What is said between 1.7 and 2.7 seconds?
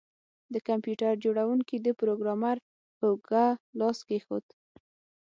د پروګرامر